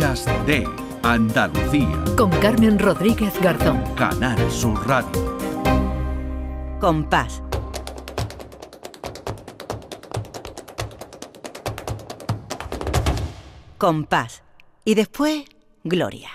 Días 0.00 0.24
de 0.46 0.66
Andalucía. 1.02 2.02
Con 2.16 2.30
Carmen 2.40 2.78
Rodríguez 2.78 3.38
Garzón. 3.42 3.82
Canal 3.96 4.50
Sur 4.50 4.88
Radio. 4.88 5.36
Compás. 6.80 7.42
Compás. 13.76 14.42
Y 14.86 14.94
después, 14.94 15.44
Gloria. 15.84 16.30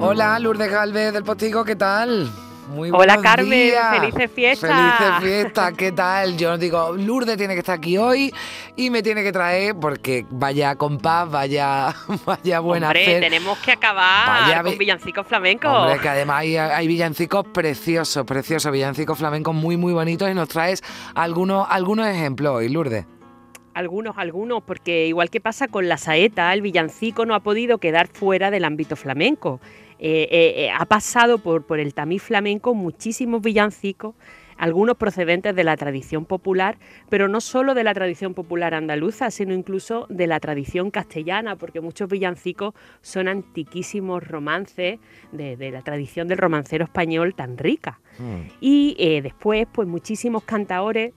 Hola, 0.00 0.38
Lourdes 0.38 0.70
Galvez 0.70 1.14
del 1.14 1.24
Postigo, 1.24 1.64
¿qué 1.64 1.76
tal? 1.76 2.30
Muy 2.68 2.90
Hola 2.92 3.18
Carmen, 3.22 3.72
felices 3.98 4.30
fiestas. 4.30 4.70
Felices 4.70 5.22
fiestas, 5.22 5.72
¿qué 5.72 5.90
tal? 5.90 6.36
Yo 6.36 6.58
digo, 6.58 6.92
Lourdes 6.92 7.38
tiene 7.38 7.54
que 7.54 7.60
estar 7.60 7.78
aquí 7.78 7.96
hoy 7.96 8.30
y 8.76 8.90
me 8.90 9.02
tiene 9.02 9.22
que 9.22 9.32
traer 9.32 9.74
porque 9.74 10.26
vaya 10.28 10.76
compás, 10.76 11.30
vaya, 11.30 11.94
vaya 12.26 12.60
buena 12.60 12.88
Hombre, 12.88 13.20
tenemos 13.20 13.56
que 13.60 13.72
acabar 13.72 14.62
con 14.62 14.76
villancicos 14.76 15.26
flamencos. 15.26 15.70
Hombre, 15.70 15.98
que 15.98 16.08
además 16.10 16.40
hay, 16.40 16.86
villancicos 16.86 17.46
preciosos, 17.54 18.26
preciosos, 18.26 18.70
villancicos 18.70 19.16
flamencos 19.16 19.54
muy, 19.54 19.78
muy 19.78 19.94
bonitos 19.94 20.30
y 20.30 20.34
nos 20.34 20.48
traes 20.48 20.82
algunos, 21.14 21.66
algunos 21.70 22.06
ejemplos 22.06 22.56
hoy, 22.56 22.68
Lourdes. 22.68 23.06
Algunos, 23.72 24.18
algunos, 24.18 24.62
porque 24.62 25.06
igual 25.06 25.30
que 25.30 25.40
pasa 25.40 25.68
con 25.68 25.88
la 25.88 25.96
saeta, 25.96 26.52
el 26.52 26.60
villancico 26.60 27.24
no 27.24 27.34
ha 27.34 27.40
podido 27.40 27.78
quedar 27.78 28.08
fuera 28.08 28.50
del 28.50 28.64
ámbito 28.64 28.96
flamenco. 28.96 29.60
Eh, 29.98 30.28
eh, 30.30 30.64
eh, 30.64 30.70
ha 30.70 30.84
pasado 30.84 31.38
por, 31.38 31.66
por 31.66 31.80
el 31.80 31.92
tamiz 31.92 32.22
flamenco 32.22 32.74
muchísimos 32.74 33.42
villancicos, 33.42 34.14
algunos 34.56 34.96
procedentes 34.96 35.54
de 35.54 35.64
la 35.64 35.76
tradición 35.76 36.24
popular, 36.24 36.78
pero 37.08 37.28
no 37.28 37.40
solo 37.40 37.74
de 37.74 37.84
la 37.84 37.94
tradición 37.94 38.34
popular 38.34 38.74
andaluza, 38.74 39.30
sino 39.30 39.54
incluso 39.54 40.06
de 40.08 40.26
la 40.26 40.40
tradición 40.40 40.90
castellana, 40.90 41.56
porque 41.56 41.80
muchos 41.80 42.08
villancicos 42.08 42.74
son 43.00 43.28
antiquísimos 43.28 44.26
romances 44.26 44.98
de, 45.30 45.70
la 45.70 45.82
tradición 45.82 46.26
del 46.26 46.38
romancero 46.38 46.84
español 46.84 47.34
tan 47.34 47.56
rica. 47.56 48.00
Mm. 48.18 48.50
Y 48.60 49.20
después, 49.20 49.68
pues 49.72 49.86
muchísimos 49.86 50.42
cantaores, 50.42 51.12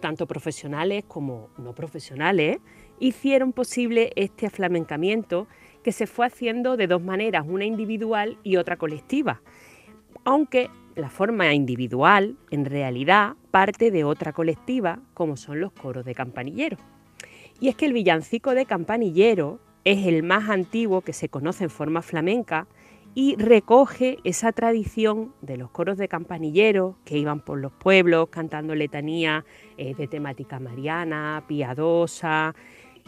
tanto 0.00 0.26
profesionales 0.26 1.04
como 1.06 1.50
no 1.58 1.74
profesionales, 1.74 2.58
hicieron 2.98 3.52
posible 3.52 4.10
este 4.16 4.46
aflamencamiento 4.46 5.46
que 5.84 5.92
se 5.92 6.08
fue 6.08 6.26
haciendo 6.26 6.76
de 6.76 6.88
dos 6.88 7.02
maneras, 7.02 7.44
una 7.46 7.66
individual 7.66 8.38
y 8.42 8.56
otra 8.56 8.76
colectiva, 8.76 9.42
aunque 10.24 10.70
la 10.96 11.10
forma 11.10 11.52
individual 11.52 12.36
en 12.50 12.64
realidad 12.64 13.34
parte 13.50 13.90
de 13.90 14.02
otra 14.02 14.32
colectiva 14.32 15.00
como 15.12 15.36
son 15.36 15.60
los 15.60 15.72
coros 15.72 16.04
de 16.04 16.14
campanilleros. 16.14 16.80
Y 17.60 17.68
es 17.68 17.76
que 17.76 17.86
el 17.86 17.92
villancico 17.92 18.54
de 18.54 18.66
campanillero 18.66 19.60
es 19.84 20.06
el 20.06 20.22
más 20.22 20.48
antiguo 20.48 21.02
que 21.02 21.12
se 21.12 21.28
conoce 21.28 21.64
en 21.64 21.70
forma 21.70 22.02
flamenca 22.02 22.66
y 23.14 23.36
recoge 23.36 24.18
esa 24.24 24.50
tradición 24.52 25.32
de 25.40 25.56
los 25.56 25.70
coros 25.70 25.98
de 25.98 26.08
campanilleros 26.08 26.96
que 27.04 27.16
iban 27.18 27.40
por 27.40 27.58
los 27.58 27.72
pueblos 27.72 28.28
cantando 28.28 28.74
letanía 28.74 29.44
eh, 29.76 29.94
de 29.94 30.08
temática 30.08 30.58
mariana, 30.58 31.44
piadosa, 31.46 32.54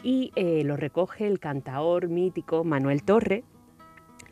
y 0.07 0.31
eh, 0.37 0.63
lo 0.63 0.77
recoge 0.77 1.27
el 1.27 1.41
cantaor 1.41 2.09
mítico 2.09 2.63
Manuel 2.63 3.03
Torre, 3.03 3.43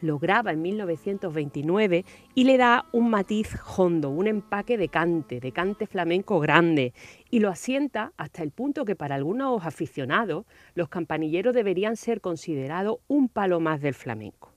lo 0.00 0.20
graba 0.20 0.53
en 0.53 0.62
1929 0.62 2.05
y 2.33 2.44
le 2.44 2.56
da 2.58 2.86
un 2.92 3.11
matiz 3.11 3.56
hondo, 3.77 4.11
un 4.11 4.28
empaque 4.28 4.78
de 4.78 4.89
cante, 4.89 5.41
de 5.41 5.50
cante 5.50 5.89
flamenco 5.89 6.39
grande, 6.39 6.92
y 7.28 7.41
lo 7.41 7.48
asienta 7.48 8.12
hasta 8.16 8.44
el 8.44 8.53
punto 8.53 8.84
que 8.84 8.94
para 8.94 9.16
algunos 9.16 9.66
aficionados 9.66 10.47
los 10.77 10.89
campanilleros 10.89 11.53
deberían 11.53 11.97
ser 11.97 12.20
considerados 12.20 12.98
un 13.09 13.28
palo 13.28 13.59
más 13.59 13.81
del 13.81 13.94
flamenco 13.94 14.53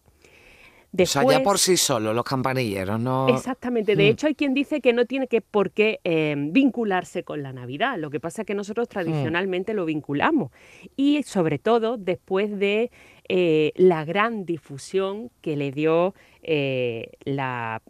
o 0.98 1.06
sea, 1.06 1.24
ya 1.30 1.44
por 1.44 1.59
sí 1.59 1.78
solo 1.78 2.14
los 2.14 2.24
campanilleros, 2.24 3.00
¿no? 3.00 3.28
Exactamente. 3.30 3.96
De 3.96 4.03
mm. 4.06 4.12
hecho, 4.12 4.28
hay 4.28 4.36
quien 4.36 4.53
dice 4.53 4.81
que 4.81 4.94
no 4.94 5.06
tiene 5.06 5.28
que 5.28 5.42
por 5.42 5.72
qué 5.72 6.00
em, 6.03 6.52
vincularse 6.53 7.24
con 7.24 7.44
la 7.44 7.53
Navidad. 7.53 7.98
Lo 7.98 8.09
que 8.09 8.20
pasa 8.20 8.42
es 8.44 8.46
que 8.46 8.56
nosotros 8.56 8.88
mm. 8.88 8.92
tradicionalmente 8.92 9.74
lo 9.74 9.86
vinculamos. 9.86 10.52
Y 10.96 11.24
sobre 11.24 11.59
todo 11.59 11.97
después 11.97 12.58
de 12.58 12.92
eh, 13.30 13.74
la 13.76 14.06
gran 14.06 14.46
difusión 14.46 15.30
que 15.42 15.58
le 15.58 15.72
dio 15.72 16.16
eh, 16.42 17.12
la 17.26 17.81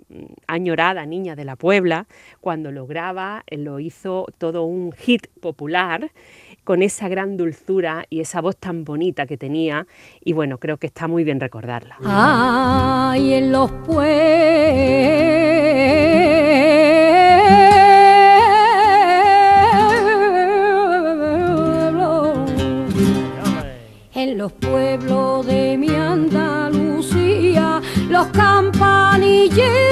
añorada 0.47 1.05
niña 1.05 1.35
de 1.35 1.45
la 1.45 1.55
Puebla, 1.55 2.07
cuando 2.41 2.71
lo 2.71 2.87
graba, 2.87 3.43
lo 3.51 3.79
hizo 3.79 4.25
todo 4.39 4.63
un 4.63 4.91
hit 4.93 5.27
popular 5.39 6.11
con 6.67 6.83
esa 6.83 7.07
gran 7.07 7.37
dulzura 7.37 8.03
y 8.09 8.19
esa 8.19 8.41
voz 8.41 8.57
tan 8.57 8.83
bonita 8.83 9.25
que 9.25 9.37
tenía 9.37 9.87
y 10.19 10.33
bueno, 10.33 10.57
creo 10.57 10.75
que 10.75 10.87
está 10.87 11.07
muy 11.07 11.23
bien 11.23 11.39
recordarla. 11.39 11.95
Ay, 12.03 13.35
en 13.35 13.53
los 13.53 13.71
pueblos, 13.71 14.11
en 24.13 24.37
los 24.37 24.51
pueblos 24.51 25.45
de 25.45 25.77
mi 25.77 25.95
Andalucía, 25.95 27.81
los 28.09 28.27
campanilleros 28.27 29.86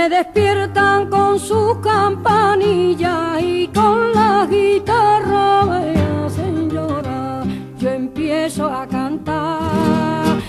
me 0.00 0.08
despiertan 0.08 1.10
con 1.10 1.38
sus 1.38 1.76
campanillas 1.82 3.42
y 3.42 3.68
con 3.68 4.12
la 4.14 4.46
guitarra 4.50 5.64
me 5.66 6.00
hacen 6.24 6.70
llorar. 6.70 7.44
Yo 7.78 7.90
empiezo 7.90 8.64
a 8.66 8.86
cantar. 8.86 9.99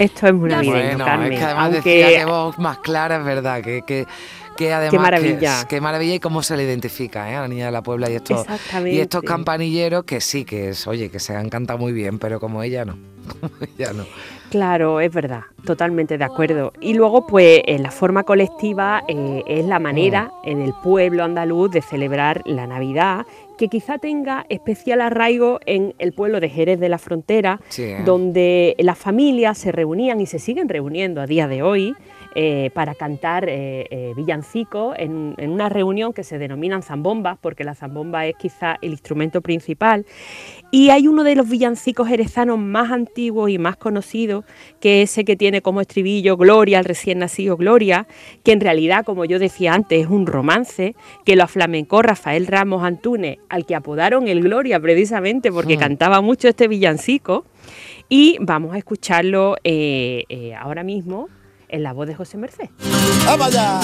Esto 0.01 0.27
es 0.27 0.33
muy 0.33 0.49
bueno, 0.49 1.05
Carmen. 1.05 1.33
Es 1.33 1.39
que 1.39 1.45
además 1.45 1.71
decía 1.71 2.07
que 2.09 2.25
voz 2.25 2.57
más 2.57 2.79
clara, 2.79 3.17
es 3.17 3.25
verdad, 3.25 3.61
que, 3.61 3.83
que 3.83 4.07
que 4.55 4.73
además 4.73 4.91
qué 4.91 4.99
maravilla. 4.99 5.67
qué 5.67 5.81
maravilla 5.81 6.15
y 6.15 6.19
cómo 6.19 6.43
se 6.43 6.57
le 6.57 6.63
identifica 6.63 7.31
¿eh? 7.31 7.35
a 7.35 7.41
la 7.41 7.47
niña 7.47 7.65
de 7.67 7.71
la 7.71 7.81
Puebla 7.81 8.09
y 8.09 8.15
estos, 8.15 8.45
y 8.85 8.99
estos 8.99 9.23
campanilleros 9.23 10.03
que 10.03 10.21
sí, 10.21 10.45
que 10.45 10.69
es, 10.69 10.87
oye, 10.87 11.09
que 11.09 11.19
se 11.19 11.35
han 11.35 11.49
cantado 11.49 11.79
muy 11.79 11.93
bien, 11.93 12.19
pero 12.19 12.39
como 12.39 12.61
ella 12.61 12.85
no. 12.85 12.95
ella 13.77 13.93
no. 13.93 14.05
Claro, 14.49 14.99
es 14.99 15.13
verdad, 15.13 15.43
totalmente 15.65 16.17
de 16.17 16.25
acuerdo. 16.25 16.73
Y 16.81 16.93
luego, 16.93 17.25
pues, 17.25 17.61
en 17.65 17.83
la 17.83 17.91
forma 17.91 18.23
colectiva 18.23 19.01
eh, 19.07 19.43
es 19.47 19.65
la 19.65 19.79
manera 19.79 20.25
mm. 20.43 20.49
en 20.49 20.61
el 20.61 20.73
pueblo 20.83 21.23
andaluz 21.23 21.71
de 21.71 21.81
celebrar 21.81 22.41
la 22.45 22.67
Navidad, 22.67 23.25
que 23.61 23.67
quizá 23.67 23.99
tenga 23.99 24.47
especial 24.49 25.01
arraigo 25.01 25.59
en 25.67 25.93
el 25.99 26.13
pueblo 26.13 26.39
de 26.39 26.49
Jerez 26.49 26.79
de 26.79 26.89
la 26.89 26.97
Frontera, 26.97 27.59
donde 28.05 28.75
las 28.79 28.97
familias 28.97 29.59
se 29.59 29.71
reunían 29.71 30.19
y 30.19 30.25
se 30.25 30.39
siguen 30.39 30.67
reuniendo 30.67 31.21
a 31.21 31.27
día 31.27 31.47
de 31.47 31.61
hoy. 31.61 31.93
Eh, 32.33 32.71
para 32.73 32.95
cantar 32.95 33.45
eh, 33.49 34.13
villancicos 34.15 34.95
en, 34.97 35.35
en, 35.37 35.49
una 35.49 35.67
reunión 35.67 36.13
que 36.13 36.23
se 36.23 36.37
denominan 36.37 36.81
zambombas, 36.81 37.37
porque 37.41 37.65
la 37.65 37.75
zambomba 37.75 38.25
es 38.25 38.35
quizá 38.37 38.77
el 38.81 38.91
instrumento 38.91 39.41
principal. 39.41 40.05
Y 40.71 40.91
hay 40.91 41.09
uno 41.09 41.25
de 41.25 41.35
los 41.35 41.49
villancicos 41.49 42.07
jerezanos 42.07 42.57
más 42.57 42.91
antiguos 42.91 43.49
y 43.49 43.57
más 43.57 43.75
conocidos, 43.75 44.45
que 44.79 45.01
es 45.01 45.11
ese 45.11 45.25
que 45.25 45.35
tiene 45.35 45.61
como 45.61 45.81
estribillo 45.81 46.37
Gloria, 46.37 46.79
el 46.79 46.85
recién 46.85 47.19
nacido 47.19 47.57
Gloria, 47.57 48.07
que 48.43 48.53
en 48.53 48.61
realidad, 48.61 49.03
como 49.03 49.25
yo 49.25 49.37
decía 49.37 49.73
antes, 49.73 50.05
es 50.05 50.09
un 50.09 50.25
romance, 50.25 50.95
que 51.25 51.35
lo 51.35 51.43
aflamencó 51.43 52.01
Rafael 52.01 52.47
Ramos 52.47 52.83
Antúnez, 52.83 53.39
al 53.49 53.65
que 53.65 53.75
apodaron 53.75 54.27
el 54.27 54.41
Gloria 54.41 54.79
precisamente 54.79 55.51
porque 55.51 55.75
hmm. 55.75 55.79
cantaba 55.79 56.21
mucho 56.21 56.47
este 56.47 56.67
villancico. 56.67 57.45
Y 58.07 58.37
vamos 58.41 58.73
a 58.73 58.77
escucharlo 58.77 59.55
eh, 59.63 60.23
eh, 60.27 60.53
ahora 60.55 60.83
mismo 60.83 61.29
en 61.71 61.83
la 61.83 61.93
voz 61.93 62.07
de 62.07 62.15
José 62.15 62.37
Merced. 62.37 62.69
¡Vamos 63.25 63.47
allá! 63.47 63.79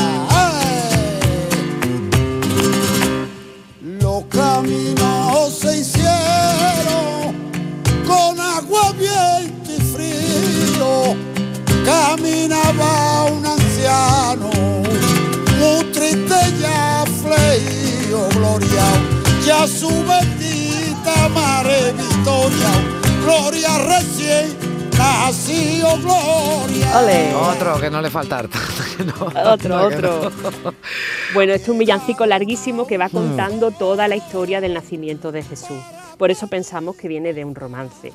Los 3.81 4.25
caminos 4.25 5.53
se 5.59 5.79
hicieron 5.79 7.33
con 8.05 8.39
agua, 8.39 8.93
viento 8.99 9.71
y 9.71 9.81
frío. 9.81 11.15
Caminaba 11.85 13.23
un 13.31 13.45
anciano, 13.45 14.49
muy 15.59 15.85
triste 15.93 16.35
ya 16.59 17.05
fleío, 17.21 18.27
gloria, 18.35 18.85
ya 19.45 19.65
su 19.65 19.87
bendita 19.87 21.29
madre 21.29 21.93
Victoria, 21.93 22.71
gloria 23.23 23.77
recién 23.77 24.66
nació 24.97 25.97
gloria. 25.97 27.37
Otro 27.37 27.79
que 27.79 27.89
no 27.89 28.01
le 28.01 28.09
falta 28.09 28.37
otro, 29.45 29.87
otro. 29.87 30.31
bueno, 31.33 31.53
este 31.53 31.63
es 31.63 31.69
un 31.69 31.77
villancico 31.77 32.25
larguísimo 32.25 32.87
que 32.87 32.97
va 32.97 33.07
hmm. 33.07 33.11
contando 33.11 33.71
toda 33.71 34.07
la 34.07 34.15
historia 34.15 34.61
del 34.61 34.73
nacimiento 34.73 35.31
de 35.31 35.43
Jesús. 35.43 35.77
Por 36.17 36.31
eso 36.31 36.47
pensamos 36.47 36.95
que 36.95 37.07
viene 37.07 37.33
de 37.33 37.45
un 37.45 37.55
romance. 37.55 38.11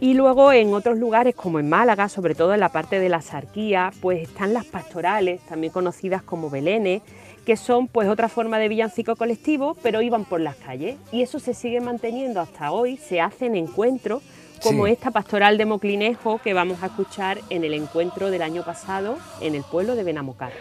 Y 0.00 0.14
luego 0.14 0.52
en 0.52 0.74
otros 0.74 0.98
lugares 0.98 1.34
como 1.34 1.58
en 1.58 1.68
Málaga, 1.68 2.08
sobre 2.08 2.34
todo 2.34 2.54
en 2.54 2.60
la 2.60 2.70
parte 2.70 2.98
de 2.98 3.08
la 3.08 3.22
sarquía, 3.22 3.92
pues 4.00 4.28
están 4.28 4.52
las 4.52 4.64
pastorales, 4.64 5.40
también 5.42 5.72
conocidas 5.72 6.22
como 6.22 6.50
belenes, 6.50 7.02
que 7.46 7.56
son 7.56 7.88
pues 7.88 8.08
otra 8.08 8.28
forma 8.28 8.58
de 8.58 8.68
villancico 8.68 9.16
colectivo, 9.16 9.76
pero 9.82 10.02
iban 10.02 10.24
por 10.24 10.40
las 10.40 10.56
calles. 10.56 10.96
Y 11.12 11.22
eso 11.22 11.38
se 11.38 11.54
sigue 11.54 11.80
manteniendo 11.80 12.40
hasta 12.40 12.72
hoy, 12.72 12.96
se 12.96 13.20
hacen 13.20 13.54
encuentros 13.54 14.22
como 14.62 14.86
esta 14.86 15.10
pastoral 15.10 15.58
de 15.58 15.66
Moclinejo 15.66 16.38
que 16.38 16.54
vamos 16.54 16.82
a 16.82 16.86
escuchar 16.86 17.40
en 17.50 17.64
el 17.64 17.74
encuentro 17.74 18.30
del 18.30 18.42
año 18.42 18.64
pasado 18.64 19.18
en 19.40 19.54
el 19.54 19.62
pueblo 19.62 19.94
de 19.96 20.04
Benamocar. 20.04 20.52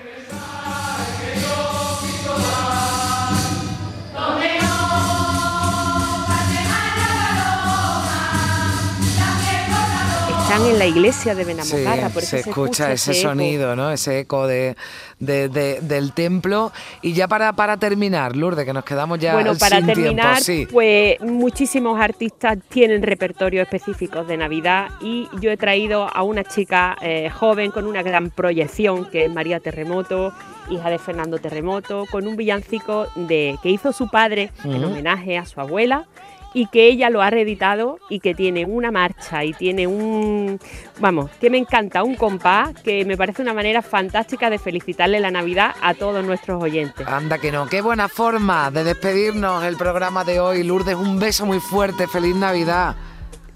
Están 10.54 10.72
en 10.72 10.80
la 10.80 10.86
iglesia 10.86 11.36
de 11.36 11.46
Benamocarra. 11.46 12.10
por 12.10 12.22
eso 12.22 12.32
se, 12.32 12.40
escucha, 12.42 12.92
ese, 12.92 13.14
sonido, 13.14 13.76
¿no? 13.76 13.92
ese 13.92 14.20
eco 14.20 14.46
de, 14.46 14.76
del 15.20 16.14
templo. 16.14 16.72
Y 17.02 17.14
ya 17.14 17.28
para, 17.28 17.54
para 17.54 17.78
terminar, 17.78 18.36
Lourdes, 18.36 18.66
que 18.66 18.74
nos 18.74 18.84
quedamos 18.84 19.20
ya 19.20 19.34
Bueno, 19.34 19.56
para 19.56 19.82
terminar, 19.82 20.40
pues 20.72 21.20
muchísimos 21.22 22.00
artistas 22.00 22.58
tienen 22.70 23.02
repertorios 23.02 23.64
específicos 23.64 24.28
de 24.28 24.38
Navidad 24.38 24.90
y 25.02 25.28
yo 25.40 25.50
he 25.50 25.58
traído 25.58 26.08
a 26.14 26.22
una 26.24 26.44
chica 26.44 26.98
eh, 27.02 27.30
joven 27.30 27.72
con 27.72 27.88
una 27.88 28.04
gran 28.04 28.30
proyección, 28.30 29.06
que 29.10 29.26
es 29.26 29.32
María 29.32 29.60
Terremoto, 29.60 30.34
hija 30.70 30.90
de 30.90 31.00
Fernando 31.00 31.40
Terremoto, 31.40 32.06
con 32.12 32.28
un 32.28 32.36
villancico 32.36 33.08
de, 33.16 33.58
que 33.64 33.70
hizo 33.70 33.92
su 33.92 34.08
padre 34.10 34.52
en 34.64 34.84
homenaje 34.84 35.38
a 35.38 35.46
su 35.46 35.60
abuela 35.60 36.06
y 36.54 36.68
que 36.68 36.88
ella 36.88 37.10
lo 37.10 37.22
ha 37.22 37.30
reeditado 37.30 38.00
y 38.10 38.20
que 38.20 38.34
tiene 38.34 38.66
una 38.66 38.92
marcha 38.92 39.44
y 39.44 39.54
tiene 39.54 39.88
un, 39.88 40.60
vamos, 41.00 41.32
que 41.40 41.50
me 41.50 41.58
encanta, 41.58 42.04
un 42.04 42.16
compás 42.16 42.74
que 42.82 43.06
me 43.06 43.18
parece 43.18 43.42
una 43.42 43.54
manera 43.54 43.82
fantástica 43.82 44.50
de 44.50 44.60
felicitarle 44.60 45.20
la 45.20 45.32
Navidad 45.32 45.74
a 45.82 45.94
todos 45.94 46.24
nuestros 46.24 46.62
oyentes. 46.62 47.06
Anda 47.08 47.38
que 47.38 47.52
no, 47.52 47.68
qué 47.68 47.82
buena 47.82 48.08
forma 48.08 48.72
de 48.72 48.84
despedirnos 48.84 49.64
el 49.64 49.78
programa 49.78 50.24
de 50.24 50.40
hoy. 50.40 50.64
Lourdes, 50.64 50.96
un 50.96 51.20
beso 51.20 51.46
muy 51.46 51.60
fuerte, 51.60 52.08
feliz 52.08 52.36
Navidad. 52.36 52.96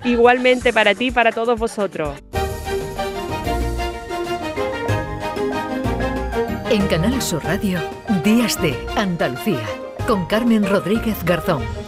Igualmente 0.04 0.74
para 0.74 0.96
ti 0.96 1.08
y 1.08 1.12
para 1.12 1.32
todos 1.32 1.60
vosotros. 1.60 2.18
En 6.70 6.86
Canal 6.88 7.22
Sur 7.22 7.44
Radio, 7.46 7.80
Días 8.24 8.62
de 8.62 8.76
Andalucía, 8.98 9.66
con 10.06 10.26
Carmen 10.26 10.68
Rodríguez 10.68 11.24
Garzón. 11.24 11.87